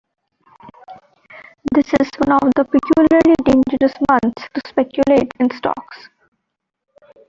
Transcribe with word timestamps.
This 1.75 1.93
is 1.93 2.09
one 2.25 2.31
of 2.31 2.51
the 2.55 2.65
peculiarly 2.65 3.35
dangerous 3.45 3.93
months 4.09 4.43
to 4.55 4.61
speculate 4.67 5.31
in 5.39 5.51
stocks. 5.51 6.09